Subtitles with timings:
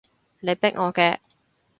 [0.39, 1.19] 你逼我嘅